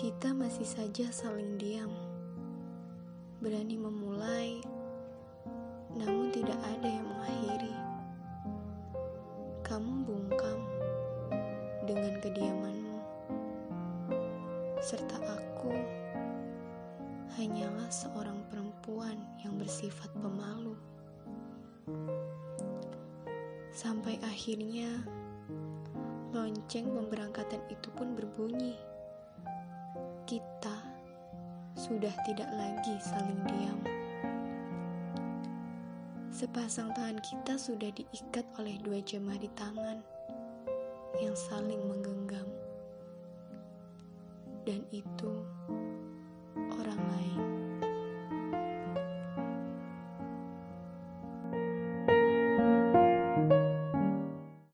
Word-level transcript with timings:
Kita 0.00 0.32
masih 0.32 0.64
saja 0.64 1.12
saling 1.12 1.60
diam, 1.60 1.92
berani 3.36 3.76
memulai, 3.76 4.64
namun 5.92 6.32
tidak 6.32 6.56
ada 6.56 6.88
yang 6.88 7.04
mengakhiri. 7.04 7.76
Kamu 9.60 10.08
bungkam 10.08 10.64
dengan 11.84 12.16
kediamanmu, 12.24 12.96
serta 14.80 15.20
aku 15.20 15.76
hanyalah 17.36 17.92
seorang 17.92 18.40
perempuan 18.48 19.20
yang 19.44 19.60
bersifat 19.60 20.08
pemalu. 20.16 20.80
Sampai 23.68 24.16
akhirnya 24.24 25.04
lonceng 26.32 26.88
pemberangkatan 26.88 27.60
itu 27.68 27.92
pun 27.92 28.16
berbunyi. 28.16 28.80
Kita 30.30 30.78
sudah 31.74 32.14
tidak 32.22 32.46
lagi 32.54 32.94
saling 33.02 33.42
diam. 33.50 33.82
Sepasang 36.30 36.94
tangan 36.94 37.18
kita 37.18 37.58
sudah 37.58 37.90
diikat 37.90 38.46
oleh 38.62 38.78
dua 38.78 39.02
jemari 39.02 39.50
tangan 39.58 39.98
yang 41.18 41.34
saling 41.34 41.82
menggenggam. 41.82 42.46
Dan 44.62 44.86
itu 44.94 45.42